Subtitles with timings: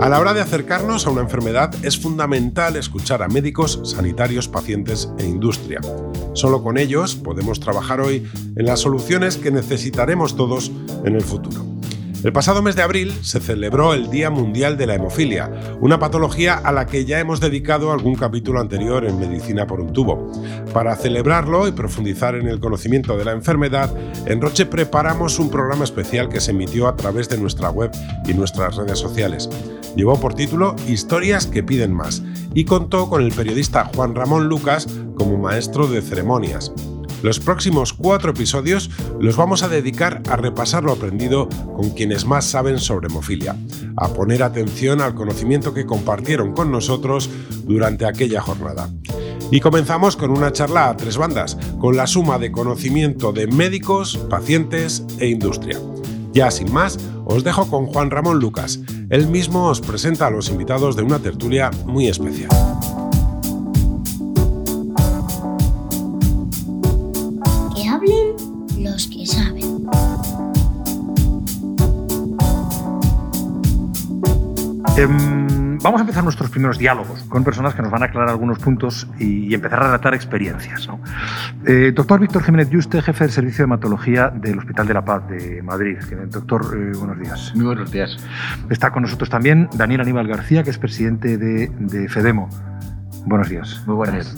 [0.00, 5.08] A la hora de acercarnos a una enfermedad es fundamental escuchar a médicos, sanitarios, pacientes
[5.18, 5.80] e industria.
[6.34, 10.70] Solo con ellos podemos trabajar hoy en las soluciones que necesitaremos todos
[11.04, 11.77] en el futuro.
[12.24, 16.54] El pasado mes de abril se celebró el Día Mundial de la Hemofilia, una patología
[16.54, 20.32] a la que ya hemos dedicado algún capítulo anterior en Medicina por un tubo.
[20.72, 23.94] Para celebrarlo y profundizar en el conocimiento de la enfermedad,
[24.26, 27.92] en Roche preparamos un programa especial que se emitió a través de nuestra web
[28.26, 29.48] y nuestras redes sociales.
[29.94, 34.88] Llevó por título Historias que piden más y contó con el periodista Juan Ramón Lucas
[35.14, 36.72] como maestro de ceremonias.
[37.22, 42.44] Los próximos cuatro episodios los vamos a dedicar a repasar lo aprendido con quienes más
[42.44, 43.56] saben sobre hemofilia,
[43.96, 47.28] a poner atención al conocimiento que compartieron con nosotros
[47.64, 48.88] durante aquella jornada.
[49.50, 54.16] Y comenzamos con una charla a tres bandas, con la suma de conocimiento de médicos,
[54.30, 55.78] pacientes e industria.
[56.32, 58.80] Ya sin más, os dejo con Juan Ramón Lucas.
[59.10, 62.50] Él mismo os presenta a los invitados de una tertulia muy especial.
[74.98, 78.58] Em, vamos a empezar nuestros primeros diálogos con personas que nos van a aclarar algunos
[78.58, 80.88] puntos y, empezar a relatar experiencias.
[81.64, 85.28] Eh, doctor Víctor Jiménez Yuste, jefe del Servicio de Hematología del Hospital de la Paz
[85.28, 85.98] de Madrid.
[86.30, 87.52] Doctor, eh, buenos días.
[87.54, 88.16] Muy buenos días.
[88.70, 92.48] Está con nosotros también Daniel Aníbal García, que es presidente de, de FEDEMO.
[93.28, 93.82] Buenos días.
[93.86, 94.34] Muy buenas.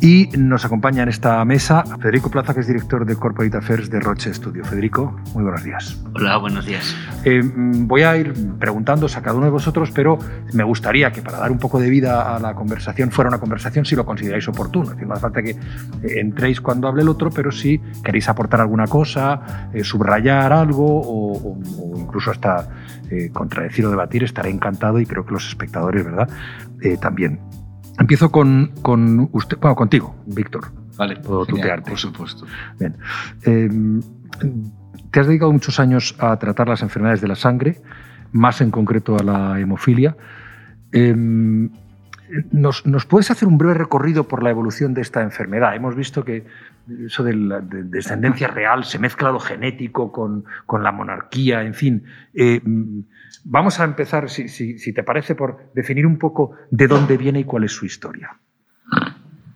[0.00, 3.98] Y nos acompaña en esta mesa Federico Plaza, que es director de Corporate Affairs de
[3.98, 4.64] Roche Studio.
[4.64, 6.00] Federico, muy buenos días.
[6.14, 6.94] Hola, buenos días.
[7.24, 10.16] Eh, voy a ir preguntándos a cada uno de vosotros, pero
[10.52, 13.84] me gustaría que para dar un poco de vida a la conversación fuera una conversación
[13.84, 14.94] si lo consideráis oportuno.
[14.94, 15.56] no hace falta que eh,
[16.20, 21.58] entréis cuando hable el otro, pero si queréis aportar alguna cosa, eh, subrayar algo o,
[21.96, 22.68] incluso hasta
[23.32, 26.28] contradecir o debatir, estaré encantado y creo que los espectadores, ¿verdad?
[27.00, 27.40] también.
[28.00, 30.72] Empiezo con, con usted, bueno, contigo, Víctor.
[30.96, 31.90] Vale, puedo tutearte.
[31.90, 32.46] Por supuesto.
[32.78, 32.96] Bien.
[33.42, 34.00] Em,
[35.10, 37.82] te has dedicado muchos años a tratar las enfermedades de la sangre,
[38.32, 40.16] más en concreto a la hemofilia.
[40.92, 41.68] Em,
[42.50, 45.76] ¿nos, ¿nos, puedes hacer un breve recorrido por la evolución de esta enfermedad?
[45.76, 46.46] Hemos visto que
[47.06, 52.04] eso de la descendencia real se mezcla lo genético con, con la monarquía, en fin.
[52.34, 52.60] Eh,
[53.44, 57.64] Vamos a empezar, si, te parece, por definir un poco de dónde viene y cuál
[57.64, 58.36] es su historia.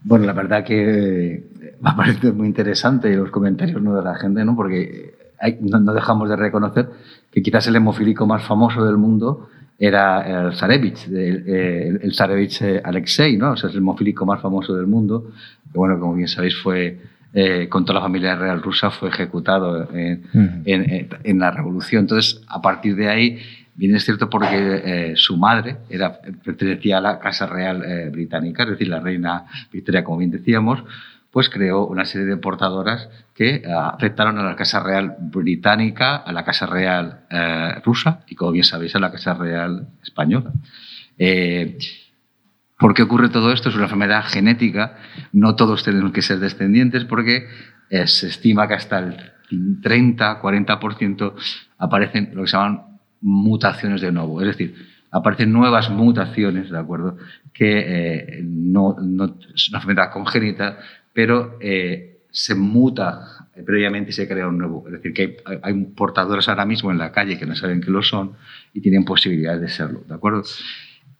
[0.02, 1.44] Bueno, la verdad que
[1.80, 3.94] me ha parecido muy interesante los comentarios ¿no?
[3.94, 4.54] de la gente, ¿no?
[4.56, 5.14] porque
[5.60, 6.88] no, dejamos de reconocer
[7.30, 13.36] que quizás el hemofílico más famoso del mundo era el Zarevich, el, el, eh, Alexei,
[13.36, 13.52] ¿no?
[13.52, 15.30] o sea, es el hemofílico más famoso del mundo,
[15.72, 16.98] bueno, como bien sabéis fue
[17.34, 20.22] eh, con toda la familia real rusa, fue ejecutado en,
[20.65, 22.03] en, la revolución.
[22.03, 23.41] Entonces, a partir de ahí
[23.77, 28.62] Bien es cierto porque eh, su madre era, pertenecía a la Casa Real eh, Británica,
[28.62, 30.84] es decir, la reina Victoria, como bien decíamos,
[31.33, 36.33] pues creó una serie de portadoras que eh, afectaron a la Casa Real Británica, a
[36.33, 37.22] la Casa Real
[37.84, 40.53] rusa y, como bien sabéis, a la Casa Real Española.
[42.78, 43.68] ¿Por qué ocurre todo esto?
[43.68, 44.96] Es una enfermedad genética,
[45.32, 47.46] no todos tenemos que ser descendientes porque
[48.06, 49.16] se estima que hasta el
[49.50, 51.34] 30-40%
[51.78, 54.40] aparecen lo que se llaman mutaciones de nuevo.
[54.40, 54.74] Es decir,
[55.10, 57.16] aparecen nuevas mutaciones, ¿de acuerdo?
[57.52, 60.78] Que eh, no, no, es una enfermedad congénita,
[61.12, 64.84] pero eh, se muta previamente y se crea un nuevo.
[64.88, 67.91] Es decir, que hay, hay, portadores ahora mismo en la calle que no saben que
[67.91, 68.32] lo son
[68.72, 70.42] y tienen posibilidades de serlo, ¿de acuerdo?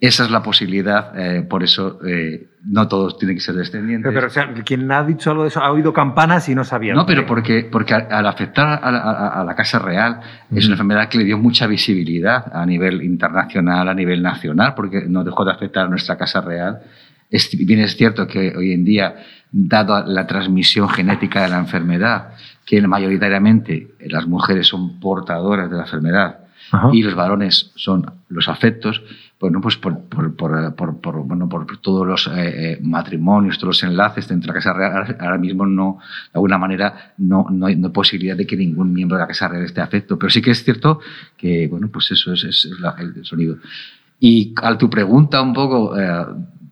[0.01, 4.13] Esa es la posibilidad, eh, por eso eh, no todos tienen que ser descendientes.
[4.13, 6.95] Pero, o sea, quien ha dicho algo de eso ha oído campanas y no sabía.
[6.95, 10.21] No, pero porque, porque al afectar a la, Casa Real
[10.55, 15.05] es una enfermedad que le dio mucha visibilidad a nivel internacional, a nivel nacional, porque
[15.09, 16.81] no dejó de afectar a nuestra Casa Real.
[17.31, 19.15] Es, bien es cierto que hoy en día,
[19.51, 22.35] dado la transmisión genética de la enfermedad,
[22.67, 26.39] que mayoritariamente las mujeres son portadoras de la enfermedad
[26.93, 29.03] y los varones son los afectos,
[29.45, 34.27] bueno, pues por, por, por, bueno, por todos los eh, eh, matrimonios, todos los enlaces
[34.27, 38.39] dentro de la Casa Real, ahora mismo no, de alguna manera no, no, hay, posibilidad
[38.39, 40.19] de que ningún miembro de la Casa Real esté afecto.
[40.19, 40.99] Pero sí que es cierto
[41.37, 43.59] que, bueno, pues eso es, el sonido.
[44.19, 46.25] Y a tu pregunta un poco, eh,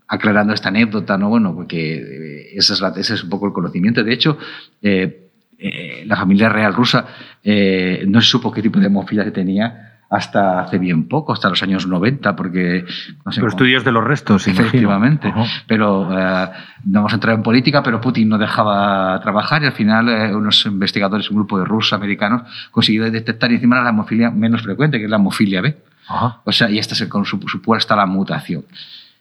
[0.09, 1.29] aclarando esta anécdota, ¿no?
[1.29, 4.03] Bueno, porque eh, ese es, ese es un poco el conocimiento.
[4.03, 4.39] De hecho,
[4.81, 5.29] eh,
[6.07, 7.07] la familia real rusa
[8.07, 11.87] no se supo qué tipo de hemofilia tenía hasta hace bien poco, hasta los años
[11.87, 12.85] 90, porque...
[13.25, 15.33] No sé, estudios de los restos, Efectivamente.
[15.67, 20.09] Pero no vamos a entrar en política, pero Putin no dejaba trabajar y al final
[20.37, 25.05] unos investigadores, un grupo de rusos americanos, consiguieron detectar encima la hemofilia menos frecuente, que
[25.05, 25.77] es la hemofilia B.
[26.45, 28.65] O sea, y esta es con supuesta la mutación.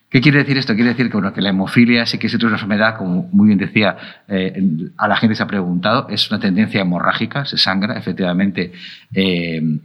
[0.10, 0.76] ¿Qué quiere decir esto?
[0.76, 3.58] Quiere decir que, bueno, que la hemofilia sí que es otra enfermedad, como muy bien
[3.58, 3.96] decía,
[4.28, 4.62] eh,
[4.98, 8.74] a la gente se ha preguntado, es una tendencia hemorrágica, se sangra, efectivamente.
[9.14, 9.80] Eh,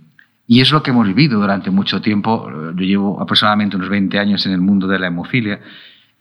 [0.46, 2.48] y es lo que hemos vivido durante mucho tiempo.
[2.50, 5.60] Yo llevo aproximadamente unos 20 años en el mundo de la hemofilia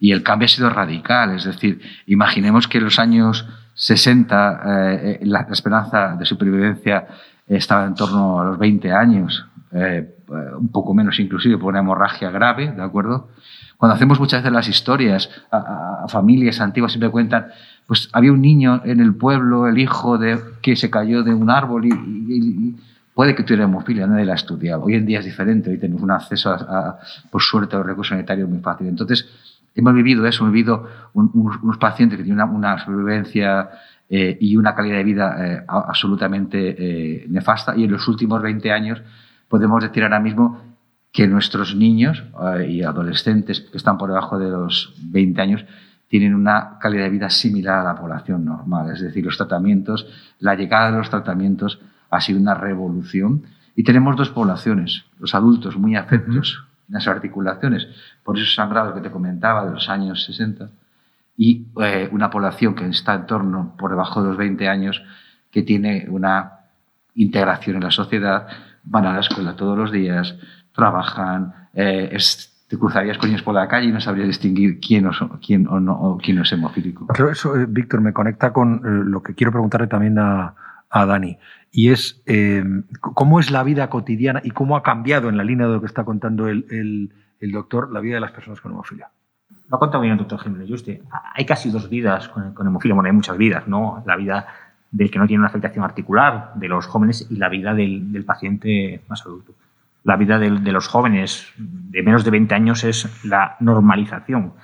[0.00, 1.34] y el cambio ha sido radical.
[1.34, 7.06] Es decir, imaginemos que en los años 60 eh, la esperanza de supervivencia
[7.46, 9.46] estaba en torno a los 20 años.
[9.72, 10.12] Eh,
[10.58, 13.28] un poco menos inclusive por una hemorragia grave, ¿de acuerdo?
[13.76, 17.46] Cuando hacemos muchas veces las historias a, familias antiguas siempre cuentan,
[17.86, 21.50] pues había un niño en el pueblo, el hijo de que se cayó de un
[21.50, 22.76] árbol y,
[23.16, 24.84] puede que tuviera hemofilia, nadie la ha estudiado.
[24.84, 26.98] Hoy en día es diferente, hoy tenemos un acceso, a,
[27.30, 28.88] por suerte, a los recursos sanitarios muy fácil.
[28.88, 29.26] Entonces,
[29.74, 33.70] hemos vivido eso, hemos vivido unos, pacientes que tienen una, sobrevivencia
[34.10, 39.02] eh, y una calidad de vida eh, absolutamente nefasta y en los últimos 20 años
[39.48, 40.60] podemos decir ahora mismo
[41.10, 42.22] que nuestros niños
[42.58, 45.64] eh, y adolescentes que están por debajo de los 20 años
[46.06, 48.92] tienen una calidad de vida similar a la población normal.
[48.92, 50.06] Es decir, los tratamientos,
[50.38, 51.80] la llegada de los tratamientos
[52.10, 53.42] ha sido una revolución.
[53.74, 57.86] Y tenemos dos poblaciones, los adultos muy afectos en las articulaciones
[58.24, 60.70] por esos sangrados que te comentaba de los años 60
[61.36, 65.02] y eh, una población que está en torno por debajo de los 20 años
[65.50, 66.52] que tiene una
[67.14, 68.46] integración en la sociedad,
[68.84, 70.36] van a la escuela todos los días,
[70.72, 72.16] trabajan, eh,
[72.68, 75.08] te cruzarías con ellos por la calle y no sabrías distinguir quién,
[75.44, 77.06] quién, o no, quién es hemofílico.
[77.06, 80.54] Claro, eso, eh, Víctor, me conecta con eh, lo que quiero preguntarle también a,
[80.90, 81.38] a Dani,
[81.70, 82.22] y es
[83.00, 85.86] cómo es la vida cotidiana y cómo ha cambiado en la línea de lo que
[85.86, 89.10] está contando el, el, doctor la vida de las personas con hemofilia.
[89.68, 91.02] Lo ha contado bien el doctor Jiménez Juste.
[91.34, 92.94] Hay casi dos vidas con hemofilia.
[92.94, 94.02] Bueno, hay muchas vidas, ¿no?
[94.06, 94.46] La vida
[94.90, 99.02] del que no tiene una afectación articular, de los jóvenes, y la vida del, paciente
[99.08, 99.52] más adulto.
[100.04, 104.54] La vida de, los jóvenes de menos de 20 años es la normalización.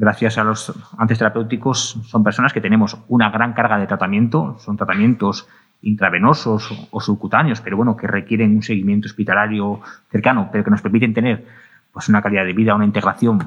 [0.00, 4.76] Gracias a los antes terapéuticos, son personas que tenemos una gran carga de tratamiento, son
[4.76, 5.48] tratamientos
[5.82, 11.12] intravenosos o subcutáneos, pero bueno, que requieren un seguimiento hospitalario cercano, pero que nos permiten
[11.14, 11.44] tener
[11.92, 13.42] pues, una calidad de vida, una integración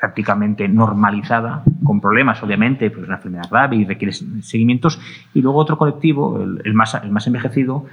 [0.00, 4.98] prácticamente normalizada, con problemas, obviamente, pues una enfermedad grave y requiere seguimientos.
[5.34, 7.84] Y luego otro colectivo, el, más, el más envejecido,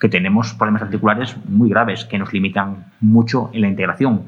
[0.00, 4.22] que tenemos problemas articulares muy graves que nos limitan mucho en la integración.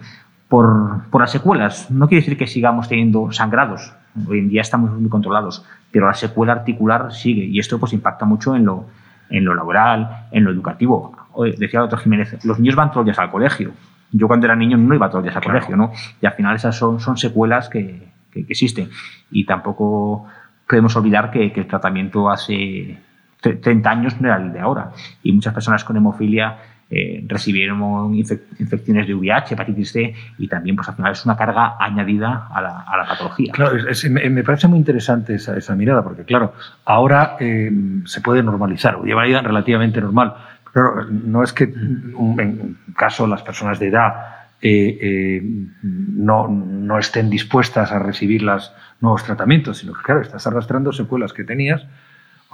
[0.54, 3.92] Por, por, las secuelas, no quiere decir que sigamos teniendo sangrados,
[4.28, 8.24] hoy en día estamos muy controlados, pero la secuela articular sigue y esto pues impacta
[8.24, 8.86] mucho en lo,
[9.30, 11.16] en lo laboral, en lo educativo.
[11.58, 13.72] Decía el doctor Jiménez, los niños van todos los días al colegio,
[14.12, 15.90] yo cuando era niño no iba todos los días al colegio, ¿no?
[16.20, 18.90] Y al final esas son, son secuelas que, que, existen.
[19.32, 20.24] Y tampoco
[20.68, 23.00] podemos olvidar que, que, el tratamiento hace
[23.40, 24.92] 30 años no era el de ahora.
[25.24, 26.58] Y muchas personas con hemofilia
[26.94, 31.76] eh, recibieron infecciones de VIH, hepatitis C, y también pues al final es una carga
[31.78, 33.52] añadida a la, a la patología.
[33.52, 33.72] Claro,
[34.10, 37.70] me parece muy interesante esa, esa mirada, porque claro, ahora eh,
[38.04, 40.34] se puede normalizar, o lleva vida relativamente normal
[40.74, 44.12] pero no es que en caso las personas de edad
[44.60, 45.42] eh, eh,
[45.82, 51.32] no, no, estén dispuestas a recibir los nuevos tratamientos, sino que, claro, estás arrastrando secuelas
[51.32, 51.86] que tenías,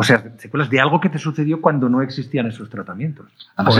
[0.00, 3.26] o sea, secuelas de algo que te sucedió cuando no existían esos tratamientos.
[3.54, 3.76] Además,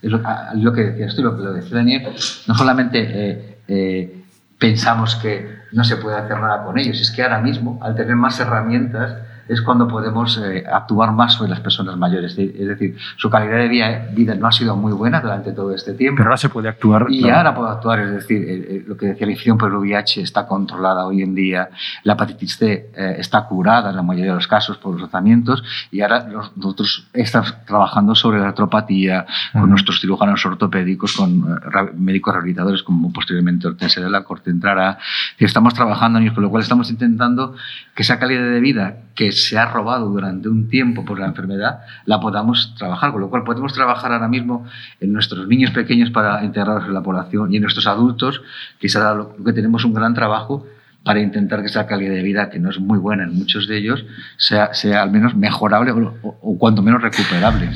[0.00, 2.14] es, lo, que decías tú, lo que lo decía Daniel,
[2.46, 4.24] no solamente eh,
[4.58, 8.16] pensamos que no se puede hacer nada con ellos, es que ahora mismo, al tener
[8.16, 9.18] más herramientas,
[9.50, 12.38] es cuando podemos eh, actuar más sobre las personas mayores.
[12.38, 16.18] Es decir, su calidad de vida, no ha sido muy buena durante todo este tiempo.
[16.18, 17.06] Pero ahora se puede actuar.
[17.08, 19.76] Y ahora puede actuar, es decir, eh, eh, lo que decía la infección por el
[19.76, 21.68] VIH está controlada hoy en día,
[22.04, 26.00] la hepatitis C está curada en la mayoría de los casos por los tratamientos y
[26.00, 26.26] ahora
[26.56, 31.60] nosotros estamos trabajando sobre la artropatía con nuestros cirujanos ortopédicos, con
[31.96, 34.98] médicos rehabilitadores como posteriormente Hortensia de la Corte entrará.
[35.38, 37.54] Estamos trabajando en con lo cual estamos intentando
[37.94, 41.80] que esa calidad de vida que se ha robado durante un tiempo por la enfermedad,
[42.04, 43.12] la podamos trabajar.
[43.12, 44.66] Con lo cual podemos trabajar ahora mismo
[45.00, 48.42] en nuestros niños pequeños para integrarlos en la población y en nuestros adultos,
[48.78, 50.66] que será lo que tenemos un gran trabajo
[51.04, 53.78] para intentar que esa calidad de vida, que no es muy buena en muchos de
[53.78, 54.04] ellos,
[54.36, 57.70] sea, sea al menos mejorable o, o cuanto menos recuperable.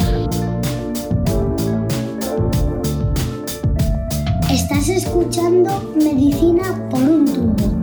[4.51, 7.74] Estás escuchando Medicina por un tubo.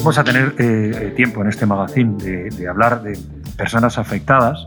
[0.00, 3.18] Vamos a tener eh, tiempo en este magazine de, hablar de
[3.54, 4.66] personas afectadas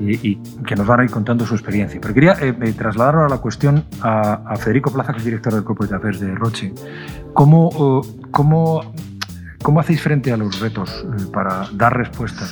[0.00, 2.00] y, que nos van a ir contando su experiencia.
[2.00, 5.64] Pero quería eh, eh, trasladar ahora la cuestión a, Federico Plaza, que es director del
[5.64, 6.72] Corporate Affairs de Roche.
[7.34, 8.94] ¿Cómo, cómo,
[9.62, 12.46] cómo hacéis frente a los retos para dar respuesta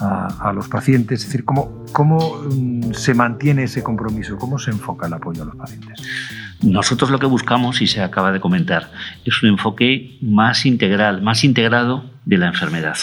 [0.00, 1.20] a, los pacientes?
[1.20, 4.38] Es decir, ¿cómo, cómo mm, se mantiene ese compromiso?
[4.38, 6.00] ¿Cómo se enfoca el apoyo a los pacientes?
[6.62, 8.90] Nosotros lo que buscamos, y se acaba de comentar,
[9.24, 12.96] es un enfoque más integral, más integrado de la enfermedad.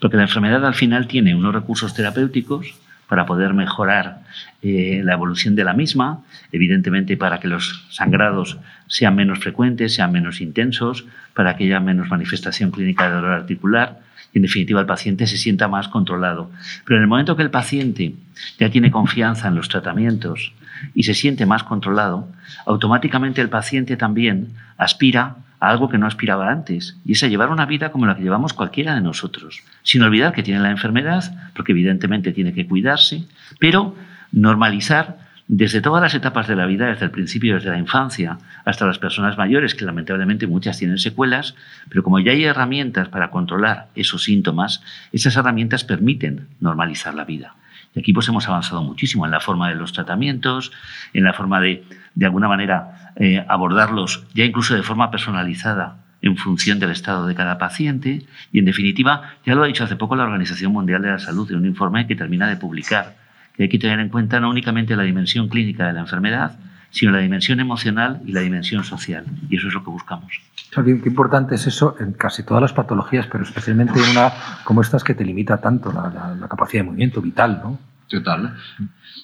[0.00, 2.74] Porque la enfermedad al final tiene unos recursos terapéuticos
[3.08, 4.22] para poder mejorar
[4.62, 6.20] eh, la evolución de la misma,
[6.50, 8.58] evidentemente para que los sangrados
[8.88, 14.00] sean menos frecuentes, sean menos intensos, para que haya menos manifestación clínica de dolor articular
[14.32, 16.50] y en definitiva el paciente se sienta más controlado.
[16.84, 18.14] Pero en el momento que el paciente
[18.58, 20.52] ya tiene confianza en los tratamientos,
[20.94, 22.28] y se siente más controlado,
[22.66, 27.50] automáticamente el paciente también aspira a algo que no aspiraba antes, y es a llevar
[27.50, 31.32] una vida como la que llevamos cualquiera de nosotros, sin olvidar que tiene la enfermedad,
[31.54, 33.24] porque evidentemente tiene que cuidarse,
[33.58, 33.94] pero
[34.32, 38.86] normalizar desde todas las etapas de la vida, desde el principio, desde la infancia, hasta
[38.86, 41.54] las personas mayores, que lamentablemente muchas tienen secuelas,
[41.88, 47.54] pero como ya hay herramientas para controlar esos síntomas, esas herramientas permiten normalizar la vida.
[47.96, 50.72] Aquí pues hemos avanzado muchísimo en la forma de los tratamientos,
[51.12, 51.84] en la forma de,
[52.14, 57.34] de alguna manera, eh, abordarlos ya incluso de forma personalizada en función del estado de
[57.34, 58.22] cada paciente.
[58.52, 61.50] Y en definitiva, ya lo ha dicho hace poco la Organización Mundial de la Salud
[61.50, 63.16] en un informe que termina de publicar,
[63.56, 66.58] que hay que tener en cuenta no únicamente la dimensión clínica de la enfermedad,
[66.92, 69.24] sino la dimensión emocional y la dimensión social.
[69.48, 70.40] Y eso es lo que buscamos.
[70.70, 74.32] Qué, importante es eso en casi todas las patologías, pero especialmente en una
[74.62, 77.78] como estas que te limita tanto la, capacidad de movimiento vital, ¿no?
[78.08, 78.54] Total.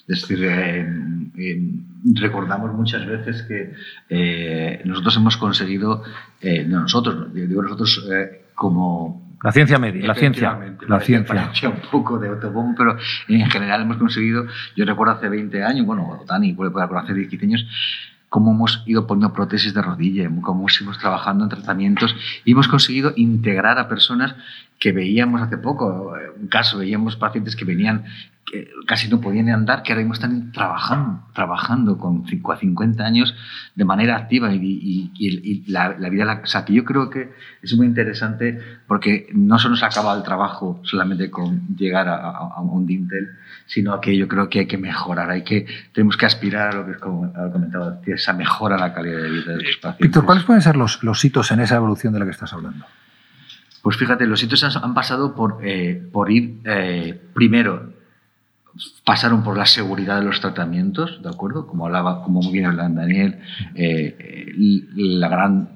[0.07, 0.87] Es decir, eh,
[1.37, 1.71] eh,
[2.15, 3.73] recordamos muchas veces que
[4.09, 6.03] eh, nosotros hemos conseguido,
[6.67, 8.07] no nosotros, digo nosotros
[8.55, 10.59] como la ciencia media, la ciencia.
[10.87, 11.69] La ciencia.
[11.69, 16.23] un poco de autobombo, pero en general hemos conseguido, yo recuerdo hace 20 años, bueno,
[16.27, 17.65] Dani puede hace 10 años,
[18.27, 23.13] cómo hemos ido poniendo prótesis de rodilla, cómo hemos trabajando en tratamientos y hemos conseguido
[23.15, 24.35] integrar a personas
[24.79, 28.05] que veíamos hace poco, un caso, veíamos pacientes que venían
[28.49, 33.03] que casi no podían andar, que ahora mismo están trabajando, trabajando con 5 a 50
[33.03, 33.35] años
[33.75, 37.31] de manera activa y, la, vida, la, o sea, que yo creo que
[37.61, 43.29] es muy interesante porque no se acaba el trabajo solamente con llegar a, un dintel,
[43.65, 46.85] sino que yo creo que hay que mejorar, hay que, tenemos que aspirar a lo
[46.85, 50.07] que ha comentado, esa mejora la calidad de vida de los pacientes.
[50.07, 52.85] Víctor, ¿cuáles pueden ser los, los hitos en esa evolución de la que estás hablando?
[53.81, 57.93] Pues fíjate, los hitos han, pasado por, eh, por ir eh, primero
[59.03, 61.65] pasaron por la seguridad de los tratamientos, ¿de acuerdo?
[61.65, 63.39] Como hablaba, como muy bien hablaba Daniel,
[63.75, 64.53] eh,
[64.95, 65.69] la gran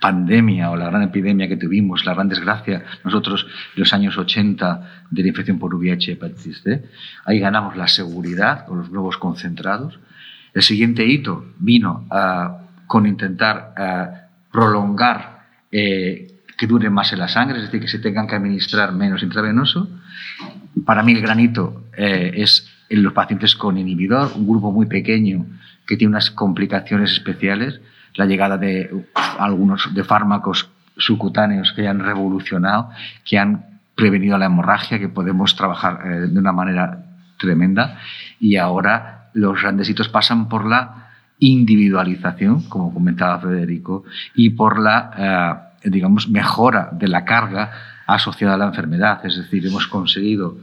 [0.00, 5.04] pandemia o la gran epidemia que tuvimos, la gran desgracia, nosotros en los años 80
[5.10, 6.84] de la infección por VIH hepatitis C,
[7.24, 9.98] ahí ganamos la seguridad con los globos concentrados.
[10.54, 12.06] El siguiente hito vino
[12.86, 15.40] con intentar prolongar
[16.60, 19.88] que dure más en la sangre, es decir, que se tengan que administrar menos intravenoso.
[20.84, 25.46] Para mí el granito eh, es en los pacientes con inhibidor, un grupo muy pequeño
[25.86, 27.80] que tiene unas complicaciones especiales,
[28.14, 28.90] la llegada de
[29.38, 32.90] algunos de fármacos subcutáneos que han revolucionado,
[33.24, 37.06] que han prevenido la hemorragia, que podemos trabajar eh, de una manera
[37.38, 37.96] tremenda.
[38.38, 45.10] Y ahora los grandes hitos pasan por la individualización, como comentaba Federico, y por la,
[45.16, 47.70] eh, digamos, mejora de la carga
[48.06, 49.24] asociada a la enfermedad.
[49.24, 50.58] Es decir, hemos conseguido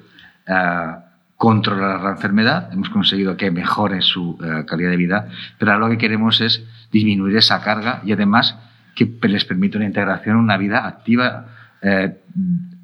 [0.46, 0.96] eh,
[1.36, 5.92] controlar la enfermedad, hemos conseguido que mejore su eh, calidad de vida, pero ahora lo
[5.92, 8.58] que queremos es disminuir esa carga y además
[8.96, 11.46] que les permita una integración, una vida activa
[11.82, 12.18] eh,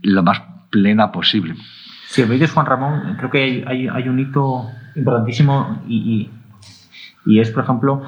[0.03, 1.55] lo más plena posible.
[2.07, 6.29] Sí, me dices Juan Ramón, creo que hay, un hito importantísimo y,
[7.25, 8.03] es, por ejemplo,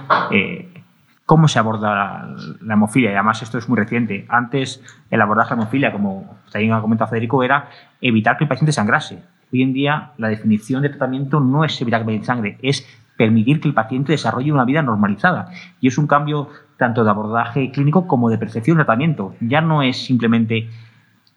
[1.25, 2.27] cómo se aborda
[2.61, 3.11] la, hemofilia.
[3.11, 4.25] Y además esto es muy reciente.
[4.29, 7.69] Antes el abordaje de la hemofilia, como también ha comentado Federico, era
[8.01, 9.23] evitar que el paciente sangrase.
[9.51, 13.61] Hoy en día la definición de tratamiento no es evitar que paciente sangre, es permitir
[13.61, 15.49] que el paciente desarrolle una vida normalizada.
[15.79, 19.35] Y es un cambio tanto de abordaje clínico como de percepción del tratamiento.
[19.39, 20.69] Ya no es simplemente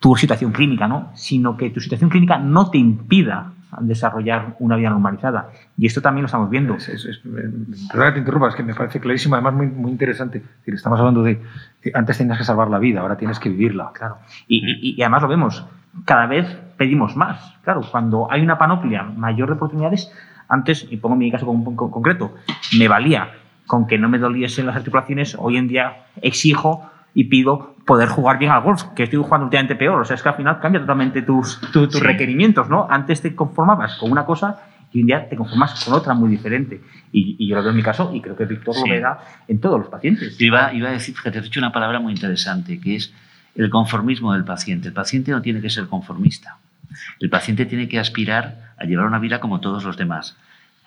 [0.01, 1.11] tu situación clínica, ¿no?
[1.15, 5.51] sino que tu situación clínica no te impida desarrollar una vida normalizada.
[5.77, 6.75] Y esto también lo estamos viendo.
[6.75, 10.43] Es, es, te interrumpa, es que me parece clarísimo, además muy, muy interesante.
[10.67, 11.41] estamos hablando de
[11.83, 13.91] que antes tenías que salvar la vida, ahora tienes que vivirla.
[13.93, 14.19] Claro.
[14.47, 15.67] Y, y, además lo vemos,
[16.05, 16.47] cada vez
[16.77, 17.57] pedimos más.
[17.63, 20.13] Claro, cuando hay una panoplia mayor de oportunidades,
[20.49, 22.35] antes, y pongo mi caso concreto,
[22.79, 23.31] me valía
[23.67, 28.39] con que no me doliesen las articulaciones, hoy en día exijo y pido poder jugar
[28.39, 30.01] bien al golf, que estoy jugando últimamente peor.
[30.01, 32.87] O sea, es que al final cambia totalmente tus, tus requerimientos, ¿no?
[32.89, 34.57] Antes te conformabas con una cosa
[34.93, 36.81] y un día te conformas con otra muy diferente.
[37.11, 39.81] Y, yo lo veo en mi caso y creo que Víctor lo verá en todos
[39.81, 40.41] los pacientes.
[40.41, 43.13] iba, iba a decir, fíjate, has dicho una palabra muy interesante, que es
[43.57, 44.87] el conformismo del paciente.
[44.87, 46.59] El paciente no tiene que ser conformista.
[47.19, 50.37] El paciente tiene que aspirar a llevar una vida como todos los demás.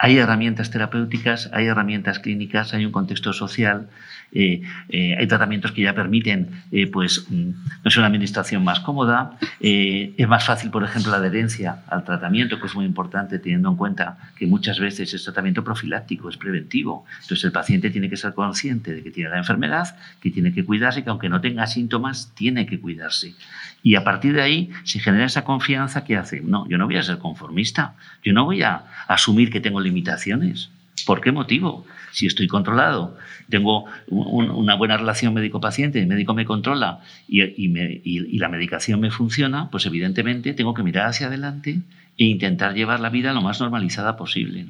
[0.04, 3.88] Hay herramientas terapéuticas, hay herramientas clínicas, hay un contexto social,
[4.32, 7.52] eh, eh, hay tratamientos que ya permiten eh, pues, mm,
[7.84, 9.38] no sé, una administración más cómoda.
[9.60, 13.76] es más fácil, por ejemplo, la adherencia al tratamiento, que es muy importante teniendo en
[13.76, 17.06] cuenta que muchas veces es tratamiento profiláctico, es preventivo.
[17.22, 20.66] Entonces el paciente tiene que ser consciente de que tiene la enfermedad, que tiene que
[20.66, 23.36] cuidarse, que aunque no tenga síntomas, tiene que cuidarse.
[23.84, 26.98] Y a partir de ahí se genera esa confianza que hace, no, yo no voy
[26.98, 30.70] a ser conformista, yo no voy a asumir que tengo limitaciones.
[31.06, 31.86] ¿Por qué motivo?
[32.12, 33.18] Si estoy controlado,
[33.50, 39.86] tengo una buena relación médico-paciente, el médico me controla y, la medicación me funciona, pues
[39.86, 41.82] evidentemente tengo que mirar hacia adelante
[42.18, 44.68] e intentar llevar la vida lo más normalizada posible.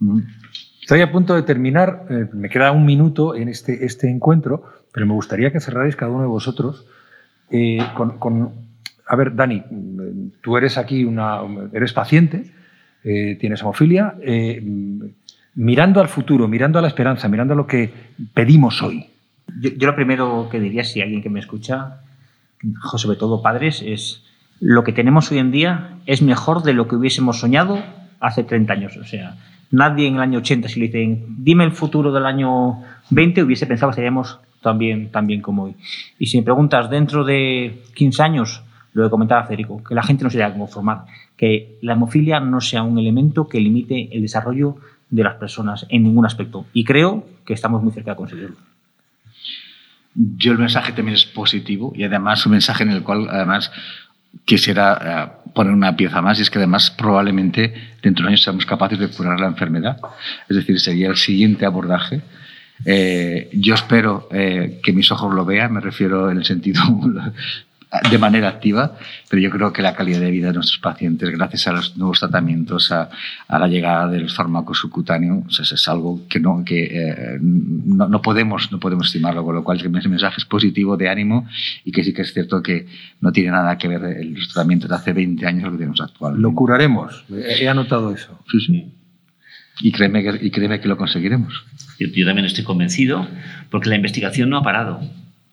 [0.00, 0.20] Mm.
[0.82, 5.06] Estoy a punto de terminar, eh, me queda un minuto en este, este encuentro, pero
[5.06, 6.84] me gustaría que cerrarais cada uno de vosotros
[7.50, 8.52] eh, con,
[9.06, 9.62] A ver, Dani,
[10.40, 11.40] tú eres aquí una.
[11.72, 12.52] eres paciente,
[13.04, 14.14] eh, tienes hemofilia.
[14.22, 14.62] Eh,
[15.54, 17.92] mirando al futuro, mirando a la esperanza, mirando a lo que
[18.34, 19.06] pedimos hoy.
[19.60, 22.00] Yo, lo primero que diría, si alguien que me escucha,
[22.96, 24.24] sobre todo padres, es
[24.60, 27.82] lo que tenemos hoy en día es mejor de lo que hubiésemos soñado
[28.20, 28.96] hace 30 años.
[28.96, 29.36] O sea,
[29.70, 33.66] nadie en el año 80, si le dicen, dime el futuro del año 20, hubiese
[33.66, 35.74] pensado que estaríamos también, también como hoy.
[36.18, 40.24] Y si me preguntas, dentro de 15 años, lo que comentaba Federico, que la gente
[40.24, 41.04] no se debe conformar,
[41.36, 44.76] que la hemofilia no sea un elemento que limite el desarrollo
[45.08, 46.66] de las personas en ningún aspecto.
[46.72, 48.56] Y creo que estamos muy cerca de conseguirlo.
[50.14, 53.70] Yo el mensaje también es positivo y además un mensaje en el cual además
[54.44, 58.66] quisiera eh, poner una pieza más y es que además probablemente dentro de años seamos
[58.66, 59.98] capaces de curar la enfermedad.
[60.48, 62.22] Es decir, sería el siguiente abordaje
[62.84, 66.82] eh, yo espero eh, que mis ojos lo vean, me refiero en el sentido
[68.10, 68.96] de manera activa,
[69.28, 72.20] pero yo creo que la calidad de vida de nuestros pacientes, gracias a los nuevos
[72.20, 73.08] tratamientos, a,
[73.48, 79.06] la llegada del fármaco subcutáneo, es algo que, no, que eh, no, podemos, no podemos
[79.06, 81.48] estimarlo, con lo cual el mensaje es positivo, de ánimo,
[81.84, 82.86] y que sí que es cierto que
[83.20, 86.42] no tiene nada que ver los tratamientos de hace 20 años lo que tenemos actualmente.
[86.42, 88.38] Lo curaremos, he anotado eso.
[88.50, 88.92] Sí, sí.
[89.80, 91.64] Y créeme que, y créeme que lo conseguiremos.
[91.98, 93.26] Yo, también estoy convencido,
[93.70, 95.00] porque la investigación no ha parado.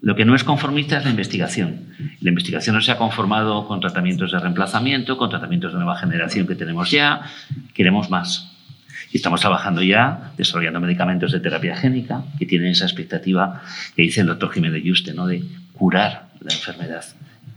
[0.02, 1.88] Lo que no es conformista es la investigación.
[2.22, 6.46] La investigación no se ha conformado con tratamientos de reemplazamiento, con tratamientos de nueva generación
[6.46, 7.24] que tenemos ya.
[7.74, 8.52] Queremos más.
[9.12, 13.62] Y estamos trabajando ya desarrollando medicamentos de terapia génica que tienen esa expectativa
[13.96, 15.26] que dice el doctor Jiménez Yuste, ¿no?
[15.26, 17.04] de curar la enfermedad.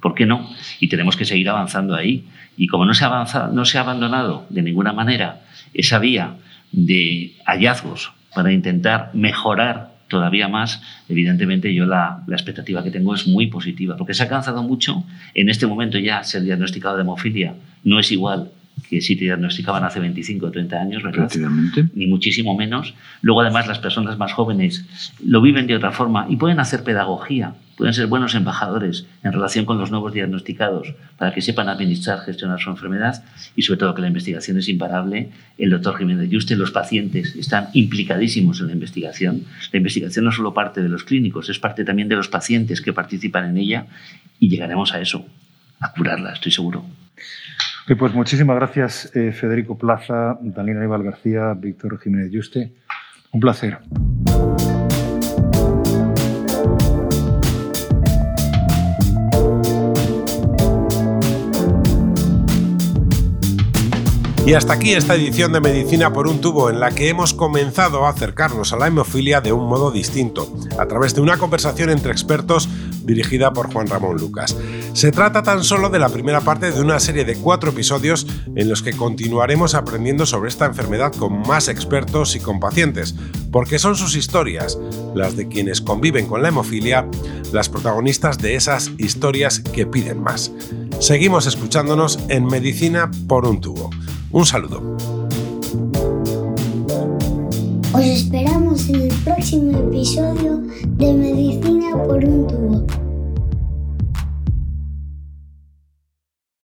[0.00, 0.48] ¿Por qué no?
[0.78, 2.26] Y tenemos que seguir avanzando ahí.
[2.56, 5.42] Y como no se ha, avanzado, no se ha abandonado de ninguna manera
[5.74, 6.36] esa vía
[6.72, 13.26] de hallazgos para intentar mejorar todavía más, evidentemente yo la, la, expectativa que tengo es
[13.26, 15.04] muy positiva, porque se ha alcanzado mucho.
[15.32, 18.50] En este momento ya ser diagnosticado de hemofilia no es igual
[18.88, 21.30] que si te diagnosticaban hace 25 o 30 años, ¿verdad?
[21.94, 22.94] Ni muchísimo menos.
[23.22, 24.84] Luego, además, las personas más jóvenes
[25.24, 29.64] lo viven de otra forma y pueden hacer pedagogía, pueden ser buenos embajadores en relación
[29.64, 33.24] con los nuevos diagnosticados para que sepan administrar, gestionar su enfermedad
[33.56, 35.30] y, sobre todo, que la investigación es imparable.
[35.58, 39.44] El doctor Jiménez Yuste, los pacientes están implicadísimos en la investigación.
[39.72, 42.80] La investigación no es solo parte de los clínicos, es parte también de los pacientes
[42.80, 43.86] que participan en ella
[44.38, 45.26] y llegaremos a eso,
[45.80, 46.84] a curarla, estoy seguro
[47.98, 52.72] pues muchísimas gracias, eh, Federico Plaza, Daniel Aníbal García, Víctor Jiménez Yuste.
[53.32, 53.78] Un placer.
[64.50, 68.04] Y hasta aquí esta edición de Medicina por un tubo en la que hemos comenzado
[68.04, 72.10] a acercarnos a la hemofilia de un modo distinto, a través de una conversación entre
[72.10, 72.68] expertos
[73.04, 74.56] dirigida por Juan Ramón Lucas.
[74.92, 78.68] Se trata tan solo de la primera parte de una serie de cuatro episodios en
[78.68, 83.14] los que continuaremos aprendiendo sobre esta enfermedad con más expertos y con pacientes,
[83.52, 84.80] porque son sus historias,
[85.14, 87.06] las de quienes conviven con la hemofilia,
[87.52, 90.50] las protagonistas de esas historias que piden más.
[90.98, 93.90] Seguimos escuchándonos en Medicina por un tubo.
[94.32, 94.96] Un saludo.
[97.92, 102.99] Os esperamos en el próximo episodio de Medicina por un tubo.